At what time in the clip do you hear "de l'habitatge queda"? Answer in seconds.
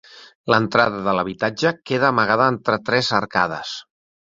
1.09-2.11